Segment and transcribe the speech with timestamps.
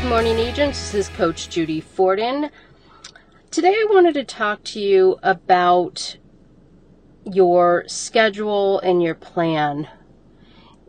[0.00, 2.50] friends, this is Coach Judy Forden.
[3.50, 6.18] Today I wanted to talk to you about
[7.24, 9.88] your schedule and your plan.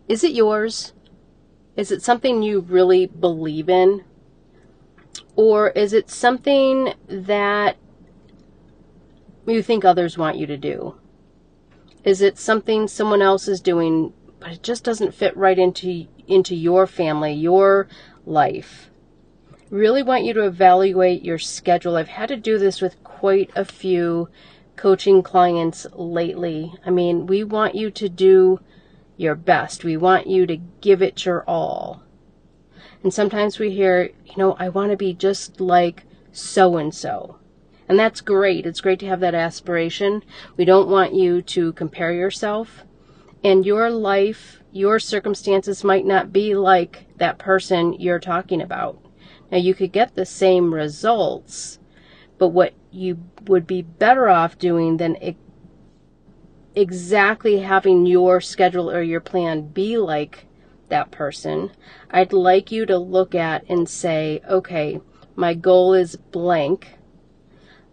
[0.07, 0.93] Is it yours?
[1.75, 4.03] Is it something you really believe in?
[5.35, 7.77] Or is it something that
[9.47, 10.99] you think others want you to do?
[12.03, 16.55] Is it something someone else is doing, but it just doesn't fit right into into
[16.55, 17.87] your family, your
[18.23, 18.88] life?
[19.69, 21.95] Really want you to evaluate your schedule.
[21.95, 24.29] I've had to do this with quite a few
[24.75, 26.73] coaching clients lately.
[26.85, 28.61] I mean, we want you to do
[29.15, 29.83] your best.
[29.83, 32.01] We want you to give it your all.
[33.03, 37.37] And sometimes we hear, you know, I want to be just like so and so.
[37.87, 38.65] And that's great.
[38.65, 40.23] It's great to have that aspiration.
[40.57, 42.85] We don't want you to compare yourself.
[43.43, 48.99] And your life, your circumstances might not be like that person you're talking about.
[49.51, 51.79] Now, you could get the same results,
[52.37, 55.17] but what you would be better off doing than
[56.75, 60.45] exactly having your schedule or your plan be like
[60.89, 61.71] that person,
[62.09, 65.01] I'd like you to look at and say, okay,
[65.35, 66.99] my goal is blank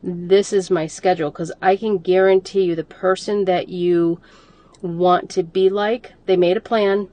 [0.07, 4.21] this is my schedule because I can guarantee you the person that you
[4.81, 7.09] want to be like, they made a plan.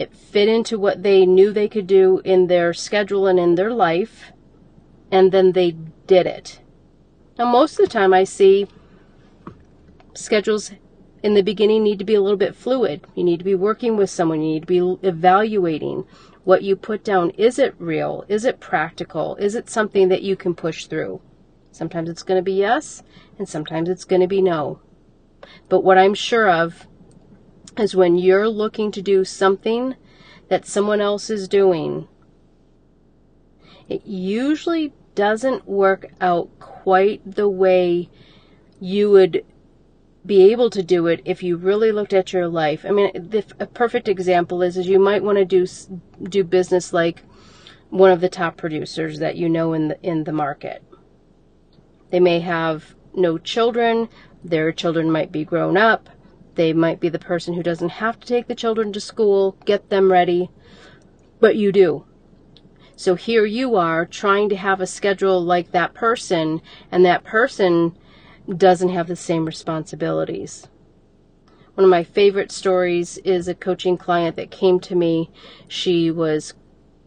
[0.00, 3.70] It fit into what they knew they could do in their schedule and in their
[3.70, 4.32] life,
[5.12, 5.72] and then they
[6.06, 6.60] did it.
[7.38, 8.66] Now, most of the time, I see
[10.14, 10.72] schedules
[11.22, 13.06] in the beginning need to be a little bit fluid.
[13.14, 16.06] You need to be working with someone, you need to be evaluating
[16.44, 17.28] what you put down.
[17.36, 18.24] Is it real?
[18.26, 19.36] Is it practical?
[19.36, 21.20] Is it something that you can push through?
[21.72, 23.02] Sometimes it's going to be yes,
[23.38, 24.80] and sometimes it's going to be no.
[25.68, 26.86] But what I'm sure of
[27.78, 29.96] is when you're looking to do something
[30.48, 32.08] that someone else is doing,
[33.88, 38.08] it usually doesn't work out quite the way
[38.80, 39.44] you would
[40.24, 42.84] be able to do it if you really looked at your life.
[42.86, 45.66] I mean, the, a perfect example is, is you might want to do
[46.22, 47.22] do business like
[47.88, 50.82] one of the top producers that you know in the in the market.
[52.10, 54.08] They may have no children,
[54.44, 56.08] their children might be grown up,
[56.54, 59.90] they might be the person who doesn't have to take the children to school, get
[59.90, 60.50] them ready,
[61.40, 62.04] but you do.
[62.96, 66.60] So here you are trying to have a schedule like that person,
[66.92, 67.96] and that person
[68.48, 70.68] doesn't have the same responsibilities.
[71.74, 75.30] One of my favorite stories is a coaching client that came to me.
[75.66, 76.52] She was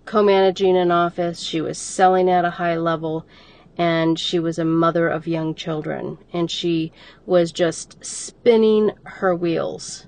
[0.06, 3.26] co managing an office, she was selling at a high level,
[3.78, 6.92] and she was a mother of young children and she
[7.26, 10.06] was just spinning her wheels.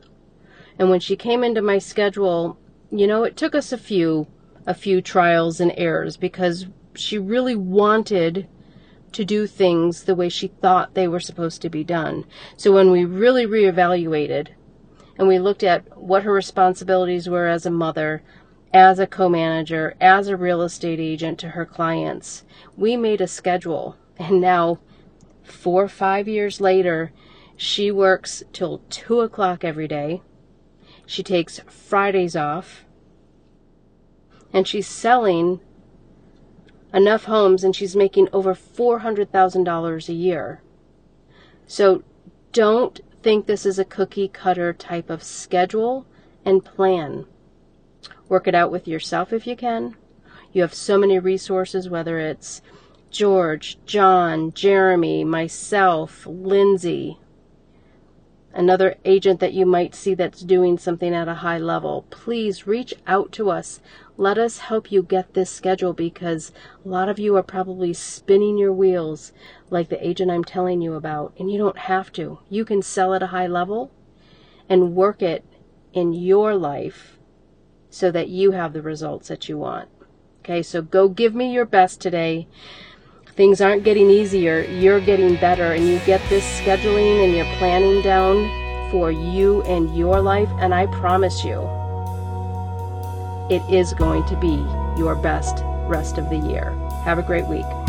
[0.77, 2.57] And when she came into my schedule,
[2.91, 4.27] you know, it took us a few
[4.67, 6.65] a few trials and errors because
[6.95, 8.47] she really wanted
[9.11, 12.25] to do things the way she thought they were supposed to be done.
[12.57, 14.49] So when we really reevaluated
[15.17, 18.23] and we looked at what her responsibilities were as a mother,
[18.75, 22.44] as a co manager, as a real estate agent to her clients.
[22.75, 24.80] We made a schedule, and now,
[25.44, 27.13] four or five years later,
[27.56, 30.22] she works till 2 o'clock every day.
[31.06, 32.84] She takes Fridays off,
[34.52, 35.62] and she's selling
[36.94, 40.62] enough homes and she's making over $400,000 a year.
[41.66, 42.03] So
[42.52, 46.06] don't think this is a cookie cutter type of schedule
[46.44, 47.25] and plan.
[48.28, 49.96] Work it out with yourself if you can.
[50.52, 52.62] You have so many resources, whether it's
[53.12, 57.19] George, John, Jeremy, myself, Lindsay,
[58.53, 62.06] another agent that you might see that's doing something at a high level.
[62.09, 63.80] Please reach out to us.
[64.18, 66.52] Let us help you get this schedule because
[66.84, 69.33] a lot of you are probably spinning your wheels
[69.69, 72.39] like the agent I'm telling you about, and you don't have to.
[72.50, 73.92] You can sell at a high level
[74.68, 75.45] and work it
[75.94, 77.14] in your life
[77.95, 79.88] so that you have the results that you want.
[80.42, 82.45] Okay, so go give me your best today.
[83.38, 88.01] Things aren't getting easier, you're getting better, and you get this scheduling and your planning
[88.01, 91.62] down for you and your life, and I promise you,
[93.50, 94.56] it is going to be
[95.00, 96.71] your best rest of the year.
[97.06, 97.84] Have a great week.